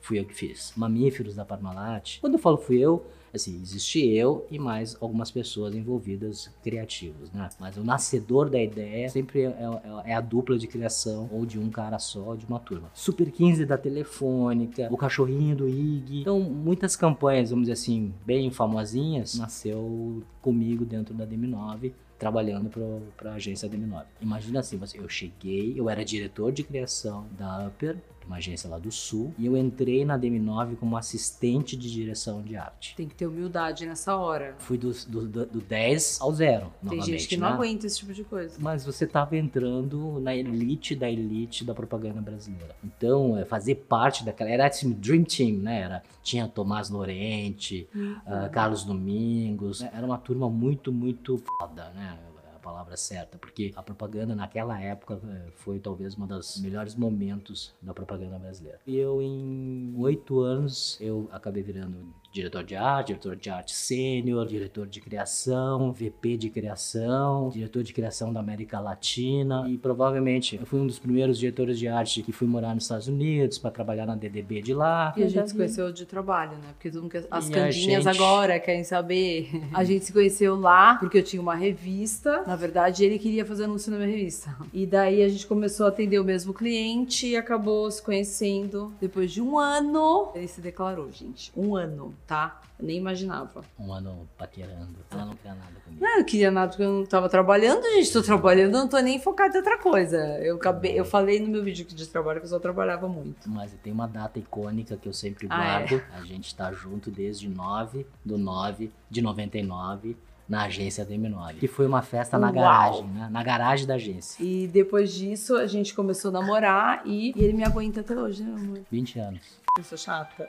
fui 0.00 0.18
eu 0.18 0.24
que 0.24 0.34
fiz. 0.34 0.72
Mamíferos 0.76 1.34
da 1.34 1.44
Parmalat. 1.44 2.20
Quando 2.20 2.34
eu 2.34 2.38
falo 2.38 2.56
fui 2.56 2.78
eu, 2.78 3.04
assim, 3.34 3.60
existe 3.60 4.04
eu 4.06 4.46
e 4.50 4.58
mais 4.58 4.96
algumas 5.00 5.30
pessoas 5.30 5.74
envolvidas 5.74 6.50
criativos, 6.62 7.30
né? 7.32 7.48
Mas 7.60 7.76
o 7.76 7.84
nascedor 7.84 8.48
da 8.48 8.60
ideia 8.60 9.08
sempre 9.08 9.42
é, 9.42 9.46
é, 9.46 10.10
é, 10.10 10.14
a 10.14 10.20
dupla 10.20 10.58
de 10.58 10.66
criação, 10.66 11.28
ou 11.32 11.46
de 11.46 11.58
um 11.58 11.70
cara 11.70 11.98
só, 11.98 12.34
de 12.34 12.46
uma 12.46 12.58
turma. 12.58 12.90
Super 12.94 13.30
15 13.30 13.64
da 13.64 13.76
Telefônica, 13.76 14.88
o 14.90 14.96
cachorrinho 14.96 15.56
do 15.56 15.68
IG. 15.68 16.22
Então, 16.22 16.40
muitas 16.40 16.96
campanhas, 16.96 17.50
vamos 17.50 17.64
dizer 17.64 17.74
assim, 17.74 18.12
bem 18.24 18.50
famosinhas, 18.50 19.34
nasceu 19.34 20.22
comigo 20.40 20.84
dentro 20.84 21.14
da 21.14 21.26
DM9 21.26 21.92
trabalhando 22.18 22.70
para 23.14 23.32
a 23.32 23.34
agência 23.34 23.68
DM9. 23.68 24.04
Imagina 24.22 24.60
assim, 24.60 24.80
eu 24.94 25.08
cheguei, 25.08 25.74
eu 25.76 25.90
era 25.90 26.02
diretor 26.02 26.50
de 26.50 26.62
criação 26.62 27.26
da 27.36 27.66
Upper, 27.66 27.98
uma 28.26 28.36
agência 28.36 28.68
lá 28.68 28.78
do 28.78 28.90
Sul, 28.90 29.32
e 29.38 29.46
eu 29.46 29.56
entrei 29.56 30.04
na 30.04 30.18
DM9 30.18 30.76
como 30.76 30.96
assistente 30.96 31.76
de 31.76 31.90
direção 31.90 32.42
de 32.42 32.56
arte. 32.56 32.94
Tem 32.96 33.08
que 33.08 33.14
ter 33.14 33.26
humildade 33.26 33.86
nessa 33.86 34.16
hora. 34.16 34.54
Fui 34.58 34.76
do, 34.76 34.92
do, 35.06 35.28
do, 35.28 35.46
do 35.46 35.60
10 35.60 36.18
ao 36.20 36.32
0, 36.32 36.72
Tem 36.88 37.02
gente 37.02 37.28
que 37.28 37.36
não 37.36 37.48
né? 37.48 37.54
aguenta 37.54 37.86
esse 37.86 37.98
tipo 37.98 38.12
de 38.12 38.24
coisa. 38.24 38.56
Mas 38.58 38.84
você 38.84 39.04
estava 39.04 39.36
entrando 39.36 40.20
na 40.20 40.34
elite 40.34 40.94
da 40.94 41.08
elite 41.08 41.64
da 41.64 41.74
propaganda 41.74 42.20
brasileira. 42.20 42.74
Então, 42.84 43.38
é, 43.38 43.44
fazer 43.44 43.76
parte 43.76 44.24
daquela... 44.24 44.50
Era 44.50 44.66
assim, 44.66 44.92
Dream 44.92 45.24
Team, 45.24 45.58
né? 45.58 45.80
Era, 45.80 46.02
tinha 46.22 46.48
Tomás 46.48 46.90
Lorente, 46.90 47.88
uhum. 47.94 48.16
uh, 48.26 48.50
Carlos 48.50 48.84
Domingos. 48.84 49.82
Era 49.82 50.04
uma 50.04 50.18
turma 50.18 50.48
muito, 50.50 50.92
muito 50.92 51.38
foda, 51.58 51.90
né? 51.94 52.18
Palavra 52.66 52.96
certa, 52.96 53.38
porque 53.38 53.72
a 53.76 53.82
propaganda 53.82 54.34
naquela 54.34 54.80
época 54.80 55.20
eh, 55.24 55.50
foi 55.54 55.78
talvez 55.78 56.18
um 56.18 56.26
dos 56.26 56.60
melhores 56.60 56.96
momentos 56.96 57.72
da 57.80 57.94
propaganda 57.94 58.40
brasileira. 58.40 58.80
E 58.84 58.96
eu, 58.96 59.22
em 59.22 59.94
oito 59.96 60.40
anos, 60.40 60.98
eu 61.00 61.28
acabei 61.30 61.62
virando 61.62 62.12
diretor 62.36 62.64
de 62.64 62.76
arte, 62.76 63.08
diretor 63.08 63.36
de 63.36 63.48
arte 63.48 63.72
sênior, 63.72 64.46
diretor 64.46 64.86
de 64.86 65.00
criação, 65.00 65.90
VP 65.92 66.36
de 66.36 66.50
criação, 66.50 67.48
diretor 67.48 67.82
de 67.82 67.92
criação 67.92 68.32
da 68.32 68.40
América 68.40 68.78
Latina 68.78 69.64
e 69.68 69.78
provavelmente 69.78 70.56
eu 70.56 70.66
fui 70.66 70.78
um 70.80 70.86
dos 70.86 70.98
primeiros 70.98 71.38
diretores 71.38 71.78
de 71.78 71.88
arte 71.88 72.22
que 72.22 72.32
fui 72.32 72.46
morar 72.46 72.74
nos 72.74 72.84
Estados 72.84 73.08
Unidos 73.08 73.58
para 73.58 73.70
trabalhar 73.70 74.06
na 74.06 74.14
DDB 74.14 74.60
de 74.60 74.74
lá. 74.74 75.14
E 75.16 75.22
a 75.22 75.28
gente 75.28 75.48
se 75.48 75.56
conheceu 75.56 75.90
de 75.92 76.04
trabalho, 76.04 76.52
né? 76.58 76.74
Porque 76.78 76.90
quer... 77.08 77.26
as 77.30 77.48
e 77.48 77.52
candinhas 77.52 78.04
gente... 78.04 78.16
agora 78.16 78.60
querem 78.60 78.84
saber. 78.84 79.50
A 79.72 79.84
gente 79.84 80.04
se 80.04 80.12
conheceu 80.12 80.58
lá 80.58 80.96
porque 80.96 81.18
eu 81.18 81.22
tinha 81.22 81.40
uma 81.40 81.54
revista 81.54 82.42
na 82.46 82.55
Na 82.56 82.60
verdade, 82.60 83.04
ele 83.04 83.18
queria 83.18 83.44
fazer 83.44 83.64
anúncio 83.64 83.92
na 83.92 83.98
minha 83.98 84.08
revista. 84.08 84.56
E 84.72 84.86
daí 84.86 85.22
a 85.22 85.28
gente 85.28 85.46
começou 85.46 85.84
a 85.84 85.90
atender 85.90 86.18
o 86.18 86.24
mesmo 86.24 86.54
cliente 86.54 87.26
e 87.26 87.36
acabou 87.36 87.90
se 87.90 88.00
conhecendo. 88.00 88.94
Depois 88.98 89.30
de 89.30 89.42
um 89.42 89.58
ano, 89.58 90.30
ele 90.34 90.48
se 90.48 90.62
declarou, 90.62 91.12
gente. 91.12 91.52
Um 91.54 91.76
ano, 91.76 92.14
tá? 92.26 92.62
Eu 92.78 92.86
nem 92.86 92.96
imaginava. 92.96 93.62
Um 93.78 93.92
ano 93.92 94.26
paquerando. 94.38 94.96
Ela 95.10 95.26
não 95.26 95.36
quer 95.36 95.50
nada 95.50 95.72
comigo. 95.84 96.02
Não, 96.02 96.18
eu 96.18 96.24
queria 96.24 96.50
nada 96.50 96.68
porque 96.70 96.82
eu 96.82 96.92
não 96.92 97.04
tava 97.04 97.28
trabalhando, 97.28 97.82
gente. 97.82 98.10
Tô 98.10 98.22
trabalhando, 98.22 98.72
não 98.72 98.88
tô 98.88 98.98
nem 99.00 99.20
focada 99.20 99.52
em 99.54 99.58
outra 99.58 99.76
coisa. 99.76 100.16
Eu, 100.38 100.56
acabei, 100.56 100.98
eu 100.98 101.04
falei 101.04 101.38
no 101.38 101.48
meu 101.48 101.62
vídeo 101.62 101.84
de 101.84 102.06
trabalho 102.08 102.40
que 102.40 102.46
eu 102.46 102.50
só 102.50 102.58
trabalhava 102.58 103.06
muito. 103.06 103.50
Mas 103.50 103.70
tem 103.82 103.92
uma 103.92 104.08
data 104.08 104.38
icônica 104.38 104.96
que 104.96 105.06
eu 105.06 105.12
sempre 105.12 105.46
Ah, 105.50 105.80
guardo. 105.80 106.02
A 106.14 106.24
gente 106.24 106.54
tá 106.54 106.72
junto 106.72 107.10
desde 107.10 107.50
9 107.50 108.06
do 108.24 108.38
9 108.38 108.90
de 109.10 109.20
99 109.20 110.16
na 110.48 110.64
agência 110.64 111.04
da 111.04 111.14
M9. 111.14 111.58
Que 111.58 111.66
foi 111.68 111.86
uma 111.86 112.02
festa 112.02 112.38
na 112.38 112.48
Uau! 112.48 112.54
garagem, 112.54 113.04
né? 113.08 113.28
Na 113.30 113.42
garagem 113.42 113.86
da 113.86 113.94
agência. 113.94 114.42
E 114.44 114.66
depois 114.68 115.12
disso, 115.12 115.56
a 115.56 115.66
gente 115.66 115.94
começou 115.94 116.28
a 116.30 116.32
namorar 116.32 117.02
e, 117.04 117.32
e 117.36 117.42
ele 117.44 117.52
me 117.52 117.64
aguenta 117.64 118.00
até 118.00 118.14
hoje, 118.14 118.42
né, 118.42 118.54
amor? 118.54 118.80
20 118.90 119.18
anos. 119.18 119.42
Eu 119.76 119.84
sou 119.84 119.98
chata. 119.98 120.48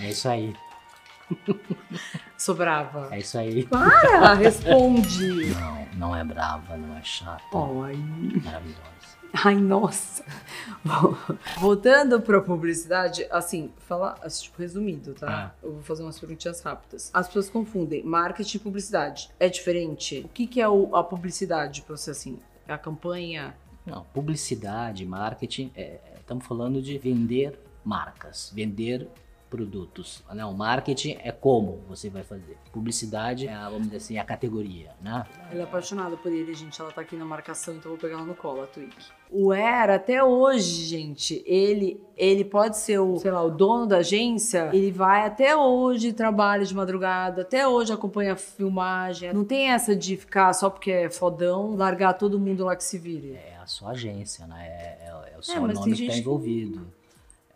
É 0.00 0.10
isso 0.10 0.28
aí. 0.28 0.54
Sou 2.36 2.54
brava. 2.54 3.08
É 3.10 3.18
isso 3.20 3.38
aí. 3.38 3.64
Para, 3.66 4.34
responde. 4.34 5.46
Não, 5.54 5.86
não 5.96 6.16
é 6.16 6.24
brava, 6.24 6.76
não 6.76 6.96
é 6.96 7.02
chata. 7.02 7.42
Ai, 7.54 7.96
Maravilhosa. 8.44 8.82
ai, 9.44 9.54
nossa. 9.56 10.24
Bom, 10.84 11.14
Voltando 11.58 12.20
pra 12.20 12.40
publicidade, 12.40 13.26
assim, 13.30 13.70
falar, 13.86 14.14
tipo, 14.28 14.58
resumido, 14.60 15.14
tá? 15.14 15.54
Eu 15.62 15.72
vou 15.74 15.82
fazer 15.82 16.02
umas 16.02 16.18
perguntinhas 16.18 16.60
rápidas. 16.60 17.10
As 17.14 17.26
pessoas 17.26 17.48
confundem 17.48 18.02
marketing 18.02 18.56
e 18.56 18.60
publicidade. 18.60 19.30
É 19.38 19.48
diferente? 19.48 20.20
O 20.24 20.28
que, 20.28 20.46
que 20.46 20.60
é 20.60 20.68
o- 20.68 20.94
a 20.94 21.02
publicidade 21.04 21.82
pra 21.82 21.96
você, 21.96 22.10
assim? 22.10 22.38
É 22.66 22.72
a 22.72 22.78
campanha? 22.78 23.54
Não, 23.86 24.04
publicidade, 24.12 25.04
marketing, 25.06 25.70
é- 25.74 25.98
estamos 26.20 26.46
falando 26.46 26.80
de 26.82 26.96
vender 26.98 27.58
marcas, 27.84 28.52
vender 28.54 29.08
produtos. 29.56 30.24
Né? 30.32 30.42
O 30.46 30.54
marketing 30.54 31.18
é 31.22 31.30
como 31.30 31.80
você 31.86 32.08
vai 32.08 32.22
fazer. 32.22 32.56
Publicidade 32.72 33.46
é, 33.46 33.54
vamos 33.64 33.82
dizer 33.82 33.98
assim, 33.98 34.16
a 34.18 34.24
categoria, 34.24 34.92
né? 35.02 35.26
Ela 35.50 35.60
é 35.60 35.64
apaixonada 35.64 36.16
por 36.16 36.32
ele, 36.32 36.54
gente. 36.54 36.80
Ela 36.80 36.90
tá 36.90 37.02
aqui 37.02 37.14
na 37.16 37.24
marcação, 37.26 37.74
então 37.74 37.92
eu 37.92 37.96
vou 37.98 38.00
pegar 38.00 38.16
ela 38.18 38.24
no 38.26 38.34
colo, 38.34 38.62
a 38.62 38.66
Twig. 38.66 38.90
O 39.30 39.52
Era, 39.52 39.96
até 39.96 40.24
hoje, 40.24 40.84
gente, 40.86 41.42
ele, 41.46 42.00
ele 42.16 42.44
pode 42.46 42.78
ser 42.78 42.98
o, 42.98 43.18
sei 43.18 43.30
lá, 43.30 43.42
o 43.42 43.50
dono 43.50 43.86
da 43.86 43.98
agência. 43.98 44.70
Ele 44.72 44.90
vai 44.90 45.26
até 45.26 45.54
hoje, 45.54 46.12
trabalha 46.14 46.64
de 46.64 46.74
madrugada, 46.74 47.42
até 47.42 47.68
hoje 47.68 47.92
acompanha 47.92 48.32
a 48.32 48.36
filmagem. 48.36 49.32
Não 49.34 49.44
tem 49.44 49.70
essa 49.70 49.94
de 49.94 50.16
ficar 50.16 50.52
só 50.54 50.70
porque 50.70 50.90
é 50.90 51.10
fodão, 51.10 51.76
largar 51.76 52.14
todo 52.14 52.40
mundo 52.40 52.64
lá 52.64 52.74
que 52.74 52.84
se 52.84 52.98
vire. 52.98 53.32
É 53.34 53.56
a 53.62 53.66
sua 53.66 53.90
agência, 53.90 54.46
né? 54.46 54.66
É, 54.66 55.06
é- 55.06 55.32
é 55.34 55.38
o 55.38 55.42
seu 55.42 55.60
mas 55.62 55.74
nome 55.74 55.84
que 55.86 55.92
está 55.92 56.04
gente 56.04 56.12
que- 56.14 56.20
envolvido. 56.20 56.86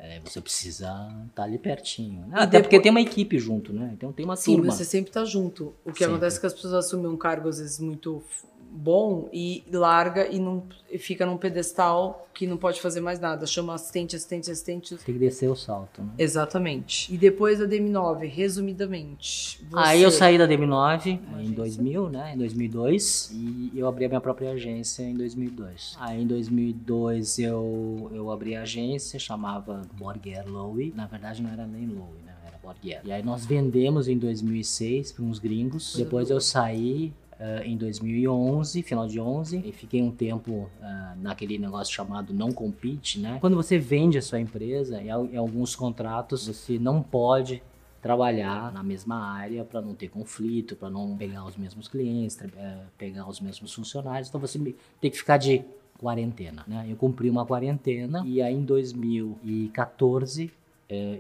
É, 0.09 0.21
você 0.25 0.41
precisa 0.41 0.87
estar 1.29 1.43
ali 1.43 1.59
pertinho. 1.59 2.27
E 2.29 2.35
Até 2.35 2.47
depois- 2.47 2.63
porque 2.63 2.81
tem 2.81 2.91
uma 2.91 3.01
equipe 3.01 3.39
junto, 3.41 3.73
né? 3.73 3.91
Então 3.93 4.13
tem 4.13 4.25
uma 4.25 4.37
Sim, 4.37 4.53
turma. 4.53 4.67
mas 4.69 4.77
você 4.77 4.85
sempre 4.85 5.11
tá 5.11 5.25
junto. 5.25 5.75
O 5.85 5.91
que 5.93 5.99
Sempre. 5.99 6.15
acontece 6.15 6.37
é 6.37 6.41
que 6.41 6.47
as 6.47 6.55
pessoas 6.55 6.75
assumem 6.75 7.09
um 7.09 7.17
cargo, 7.17 7.49
às 7.49 7.59
vezes, 7.59 7.81
muito 7.81 8.23
bom 8.71 9.29
e 9.33 9.65
larga 9.73 10.27
e, 10.29 10.39
não, 10.39 10.65
e 10.91 10.99
fica 10.99 11.25
num 11.27 11.37
pedestal 11.37 12.29
que 12.35 12.47
não 12.47 12.57
pode 12.59 12.81
fazer 12.81 13.01
mais 13.01 13.19
nada. 13.19 13.47
Chama 13.47 13.75
assistente, 13.75 14.15
assistente, 14.15 14.51
assistente. 14.51 14.97
Tem 14.97 15.15
que 15.15 15.19
descer 15.19 15.49
o 15.51 15.57
salto, 15.57 16.03
né? 16.03 16.11
Exatamente. 16.19 17.13
E 17.13 17.17
depois 17.17 17.59
da 17.59 17.65
DM9, 17.67 18.27
resumidamente. 18.27 19.61
você- 19.71 19.89
Aí 19.89 20.03
eu 20.03 20.11
saí 20.11 20.37
da 20.39 20.47
DM9 20.47 21.19
Uma 21.29 21.39
em 21.39 21.45
agência? 21.47 21.57
2000, 21.57 22.09
né? 22.11 22.35
Em 22.35 22.39
2002. 22.39 23.31
E 23.33 23.73
eu 23.75 23.87
abri 23.89 24.05
a 24.05 24.09
minha 24.09 24.21
própria 24.21 24.51
agência 24.53 25.03
em 25.03 25.15
2002. 25.15 25.97
Aí 25.99 26.23
em 26.23 26.27
2002 26.27 27.39
eu, 27.39 28.11
eu 28.13 28.31
abri 28.31 28.55
a 28.55 28.63
agência, 28.63 29.19
chamava 29.19 29.83
Borger 29.99 30.47
Lowy. 30.49 30.93
Na 30.95 31.07
verdade 31.07 31.43
não 31.43 31.51
era 31.51 31.67
nem 31.67 31.87
Lowy, 31.87 32.19
né? 32.25 32.35
Era 32.47 32.59
Borger. 32.63 33.01
E 33.05 33.13
aí 33.13 33.23
nós 33.23 33.47
vendemos 33.47 34.09
em 34.09 34.19
2006 34.19 35.13
para 35.13 35.25
uns 35.25 35.39
gringos. 35.39 35.95
Depois 35.97 36.31
eu 36.31 36.41
saí 36.41 37.13
eh, 37.39 37.63
em 37.67 37.77
2011, 37.77 38.83
final 38.83 39.07
de 39.07 39.21
11, 39.21 39.63
e 39.65 39.73
fiquei 39.73 40.03
um 40.03 40.11
tempo 40.11 40.69
ah, 40.83 41.15
naquele 41.21 41.59
negócio 41.59 41.93
chamado 41.95 42.33
não 42.35 42.53
compete, 42.53 43.19
né? 43.21 43.39
Quando 43.41 43.57
você 43.57 43.79
vende 43.79 44.17
a 44.19 44.23
sua 44.23 44.41
empresa, 44.41 45.01
em, 45.03 45.11
al- 45.11 45.27
em 45.27 45.37
alguns 45.37 45.75
contratos 45.77 46.47
você 46.47 46.79
não 46.79 47.03
pode 47.03 47.63
trabalhar 48.03 48.73
na 48.73 48.83
mesma 48.83 49.17
área 49.33 49.65
para 49.65 49.81
não 49.81 49.93
ter 49.95 50.09
conflito, 50.09 50.77
para 50.77 50.89
não 50.89 51.17
pegar 51.17 51.45
os 51.45 51.57
mesmos 51.57 51.89
clientes, 51.89 52.39
eh, 52.41 52.79
pegar 52.97 53.29
os 53.29 53.41
mesmos 53.41 53.73
funcionários. 53.75 54.29
Então 54.29 54.41
você 54.41 54.59
tem 55.01 55.11
que 55.11 55.19
ficar 55.19 55.37
de 55.39 55.63
quarentena, 55.99 56.63
né? 56.69 56.87
Eu 56.89 56.95
cumpri 56.97 57.29
uma 57.29 57.45
quarentena 57.47 58.23
e 58.27 58.41
aí 58.43 58.55
em 58.55 58.63
2014 58.65 60.45
eh, 60.45 60.51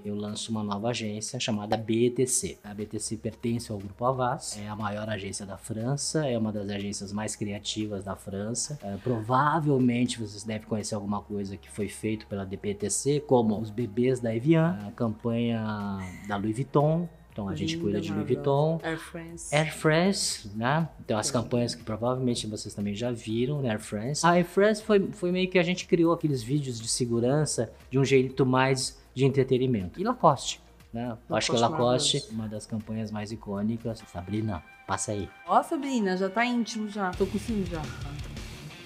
eu 0.05 0.15
lanço 0.15 0.51
uma 0.51 0.63
nova 0.63 0.91
agência 0.91 1.41
chamada 1.41 1.77
BTC. 1.77 2.59
A 2.63 2.73
BTC 2.73 3.17
pertence 3.17 3.71
ao 3.73 3.79
Grupo 3.79 4.05
Avas, 4.05 4.59
é 4.59 4.69
a 4.69 4.77
maior 4.77 5.09
agência 5.09 5.45
da 5.45 5.57
França, 5.57 6.27
é 6.27 6.39
uma 6.39 6.53
das 6.53 6.69
agências 6.71 7.13
mais 7.13 7.35
criativas 7.35 8.05
da 8.05 8.15
França. 8.15 8.79
Eh, 8.83 8.97
provavelmente 9.03 10.19
vocês 10.19 10.45
devem 10.45 10.67
conhecer 10.67 10.95
alguma 10.95 11.21
coisa 11.21 11.57
que 11.57 11.71
foi 11.71 11.89
feito 11.89 12.27
pela 12.27 12.45
DPTC, 12.45 13.21
como 13.27 13.59
os 13.61 13.71
bebês 13.71 14.21
da 14.21 14.35
Evian, 14.35 14.79
a 14.87 14.93
campanha 14.93 15.99
da 16.29 16.37
Louis 16.37 16.55
Vuitton. 16.55 17.09
Então 17.33 17.51
a 17.51 17.55
gente 17.55 17.75
Linda, 17.75 17.83
cuida 17.83 18.01
de 18.01 18.13
Louis. 18.13 18.27
Vuitton. 18.27 18.81
Air 18.83 18.99
France. 18.99 19.55
Air 19.55 19.77
France, 19.77 20.51
né? 20.55 20.89
Então 21.05 21.19
as 21.19 21.31
campanhas 21.31 21.75
que 21.75 21.83
provavelmente 21.83 22.47
vocês 22.47 22.75
também 22.75 22.95
já 22.95 23.11
viram, 23.13 23.61
né? 23.61 23.71
Air 23.71 23.81
France. 23.81 24.25
A 24.25 24.31
Air 24.31 24.47
France 24.47 24.83
foi, 24.83 25.07
foi 25.13 25.31
meio 25.31 25.51
que 25.51 25.59
a 25.59 25.63
gente 25.63 25.87
criou 25.87 26.15
aqueles 26.15 26.43
vídeos 26.43 26.81
de 26.81 26.89
segurança 26.89 27.71
de 27.91 27.99
um 27.99 28.05
jeito 28.05 28.47
mais 28.47 28.97
de 29.17 29.25
entretenimento. 29.25 29.99
E 29.99 30.05
Lacoste, 30.05 30.61
né? 30.93 31.17
Eu 31.29 31.35
Acho 31.37 31.51
que 31.51 31.59
Lacoste 31.59 32.17
Lacoste, 32.19 32.35
uma 32.35 32.47
das 32.47 32.67
campanhas 32.67 33.11
mais 33.11 33.33
icônicas. 33.33 34.05
Sabrina, 34.13 34.63
passa 34.87 35.13
aí. 35.13 35.27
Ó, 35.49 35.63
Sabrina, 35.63 36.19
já 36.19 36.29
tá 36.29 36.45
íntimo 36.45 36.87
já. 36.91 37.11
Tô 37.13 37.25
com 37.27 37.39
ciúme 37.39 37.65
já. 37.65 37.81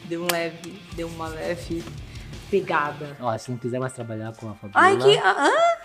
Deu 0.04 0.22
um 0.22 0.28
leve, 0.30 0.80
deu 0.94 1.08
uma 1.08 1.26
leve 1.26 1.82
pegada. 2.48 3.16
Ó, 3.20 3.36
se 3.36 3.50
não 3.50 3.58
quiser 3.58 3.80
mais 3.80 3.92
trabalhar 3.92 4.32
com 4.36 4.48
a 4.48 4.54
Fabiola, 4.54 4.86
Ai, 4.86 4.96
que. 4.98 5.18
Ah, 5.18 5.78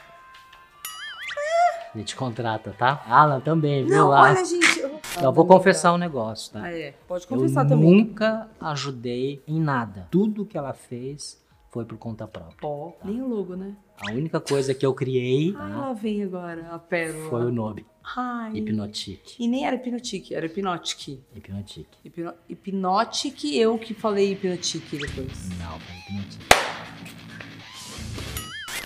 a 1.94 1.98
gente 1.98 2.16
contrata, 2.16 2.76
tá? 2.78 3.04
Alan 3.08 3.40
também, 3.40 3.86
viu? 3.86 3.96
não, 3.98 4.10
olha, 4.10 4.44
gente. 4.46 4.80
Eu, 4.80 5.00
Eu 5.24 5.32
vou 5.32 5.46
confessar 5.48 5.94
um 5.94 5.98
negócio, 5.98 6.52
tá? 6.54 6.64
Ah, 6.64 6.72
é. 6.72 6.94
Pode 7.08 7.24
Eu 7.24 7.30
confessar 7.30 7.66
também. 7.66 7.90
nunca 7.90 8.48
ajudei 8.60 9.42
em 9.48 9.60
nada. 9.60 10.08
Tudo 10.12 10.46
que 10.46 10.58
ela 10.58 10.74
fez 10.74 11.42
foi 11.76 11.84
por 11.84 11.98
conta 11.98 12.26
própria. 12.26 12.56
Ó, 12.64 12.94
nem 13.04 13.22
o 13.22 13.28
logo, 13.28 13.54
né? 13.58 13.76
A 14.08 14.14
única 14.14 14.40
coisa 14.40 14.74
que 14.74 14.86
eu 14.86 14.94
criei 14.94 15.54
Ah, 15.58 15.60
tá, 15.60 15.70
ela 15.70 15.94
vem 15.94 16.24
agora, 16.24 16.70
a 16.72 16.80
pérola. 16.80 17.30
foi 17.30 17.46
o 17.48 17.52
nome. 17.52 17.86
Ai. 18.16 18.56
Hipnotique. 18.56 19.36
E 19.44 19.46
nem 19.46 19.66
era 19.68 19.76
hipnotique, 19.76 20.34
era 20.34 20.46
hipnotique. 20.46 21.22
Hipnotique. 21.36 21.98
Hipno... 22.06 22.34
Hipnotique, 22.48 23.58
eu 23.58 23.78
que 23.78 23.94
falei 23.94 24.32
hipnotique 24.32 24.98
depois. 24.98 25.50
Não, 25.60 25.78
foi 25.82 25.96
hipnotique. 25.98 26.46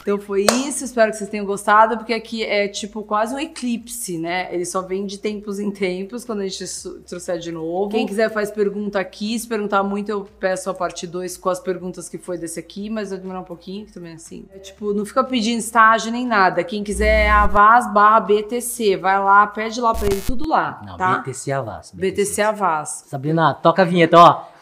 Então 0.02 0.20
foi 0.20 0.46
isso, 0.68 0.84
espero 0.84 1.12
que 1.12 1.18
vocês 1.18 1.30
tenham 1.30 1.46
gostado, 1.46 1.98
porque 1.98 2.14
aqui 2.14 2.44
é 2.44 2.68
tipo 2.68 3.04
quase 3.04 3.34
um 3.34 3.40
eclipse, 3.40 4.18
né? 4.18 4.48
Ele 4.54 4.66
só 4.66 4.82
vem 4.82 5.06
de 5.06 5.18
tempos 5.18 5.60
em 5.60 5.72
tempos, 5.72 6.26
quando 6.26 6.42
a 6.42 6.48
gente 6.48 6.66
trouxer 7.08 7.38
de 7.38 7.52
novo. 7.52 7.90
Quem 7.90 8.06
quiser 8.06 8.32
faz 8.32 8.50
pergunta 8.52 9.00
aqui, 9.00 9.38
se 9.38 9.48
perguntar 9.48 9.84
muito 9.84 10.10
eu 10.10 10.28
peço 10.40 10.70
a 10.70 10.74
parte 10.74 11.06
2 11.06 11.38
com 11.38 11.50
as 11.50 11.60
perguntas 11.60 12.10
que 12.10 12.18
foi 12.18 12.38
desse 12.38 12.60
aqui, 12.60 12.90
mas 12.90 13.10
vai 13.10 13.20
demorar 13.20 13.42
um 13.42 13.46
pouquinho, 13.46 13.86
que 13.86 13.94
também 13.94 14.14
é 14.14 14.16
assim. 14.16 14.46
É 14.54 14.60
tipo, 14.60 14.94
não 14.94 15.06
fica 15.06 15.24
pedindo 15.24 15.60
estágio 15.60 16.12
nem 16.12 16.26
nada. 16.26 16.64
Quem 16.64 16.84
quiser 16.84 17.26
é 17.26 17.30
Avaz 17.30 17.92
barra 17.94 18.20
BTC, 18.22 18.98
vai 18.98 19.20
lá, 19.20 19.46
pede 19.48 19.80
lá 19.82 19.94
pra 19.94 20.08
ele, 20.08 20.22
tudo 20.26 20.48
lá, 20.48 20.82
Não, 20.86 20.98
tá? 20.98 21.20
BTC 21.20 21.52
Avaz. 21.52 21.92
BTC 21.94 22.42
Avaz. 22.42 23.04
Sabrina, 23.08 23.54
toca 23.54 23.82
a 23.82 23.86
vinheta, 23.86 24.18
ó. 24.18 24.59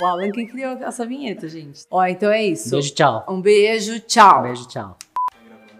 O 0.00 0.06
Alan 0.06 0.30
que 0.32 0.46
criou 0.46 0.72
essa 0.82 1.06
vinheta, 1.06 1.48
gente. 1.48 1.84
Ó, 1.88 2.04
então 2.04 2.30
é 2.32 2.42
isso. 2.42 2.70
Beijo, 2.70 2.92
tchau. 2.94 3.24
Um 3.28 3.40
beijo, 3.40 4.00
tchau. 4.00 4.42
Beijo, 4.42 4.66
tchau. 4.66 4.98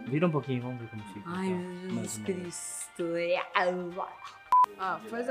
Vira 0.07 0.29
um 0.29 0.31
pouquinho, 0.31 0.63
vamos 0.63 0.81
ver 0.81 0.89
como 0.89 1.03
fica. 1.13 1.23
Ai, 1.27 1.49
meu 1.49 2.03
Jesus. 2.03 2.25
Cristo. 2.25 3.05
Ah, 4.79 5.01
faz 5.09 5.27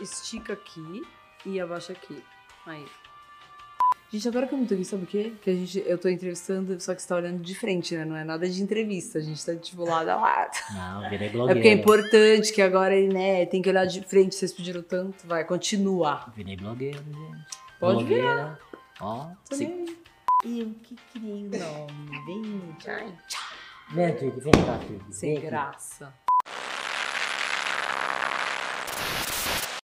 estica 0.00 0.54
aqui 0.54 1.02
e 1.46 1.60
abaixa 1.60 1.92
aqui. 1.92 2.24
Aí. 2.66 2.84
Gente, 4.12 4.26
agora 4.26 4.46
que 4.48 4.54
eu 4.54 4.58
me 4.58 4.66
toquei, 4.66 4.84
sabe 4.84 5.04
o 5.04 5.06
quê? 5.06 5.32
Que 5.40 5.50
a 5.50 5.54
gente, 5.54 5.84
eu 5.86 5.96
tô 5.96 6.08
entrevistando, 6.08 6.80
só 6.80 6.94
que 6.96 7.00
você 7.00 7.06
tá 7.08 7.14
olhando 7.14 7.40
de 7.42 7.54
frente, 7.54 7.94
né? 7.94 8.04
Não 8.04 8.16
é 8.16 8.24
nada 8.24 8.48
de 8.48 8.60
entrevista, 8.60 9.18
a 9.18 9.22
gente 9.22 9.44
tá 9.46 9.54
tipo 9.54 9.84
lado 9.84 10.08
a 10.08 10.16
lado. 10.16 10.50
Não, 10.74 11.08
virei 11.08 11.28
É 11.28 11.30
blogueira. 11.30 11.54
porque 11.60 11.68
é 11.68 11.72
importante 11.72 12.52
que 12.52 12.60
agora 12.60 12.92
ele, 12.96 13.12
né, 13.14 13.46
tem 13.46 13.62
que 13.62 13.68
olhar 13.68 13.84
de 13.86 14.00
frente, 14.02 14.34
vocês 14.34 14.52
pediram 14.52 14.82
tanto, 14.82 15.24
vai, 15.28 15.44
continua. 15.44 16.26
Virei 16.34 16.56
blogueira, 16.56 16.98
gente. 16.98 17.46
Pode 17.78 17.98
blogueira. 18.04 18.58
Ó, 19.00 19.28
se... 19.52 19.64
Também. 19.66 19.96
Eu 20.44 20.74
que 20.82 20.96
criei 21.12 21.46
o 21.46 21.50
nome, 21.50 22.24
vem, 22.26 22.76
tchau. 22.80 23.42
Vem, 23.92 24.16
Twig, 24.16 24.40
vem 24.40 24.52
cá. 24.52 24.80
Sem 25.10 25.28
Vem 25.34 25.38
aqui. 25.38 25.46
graça. 25.46 26.12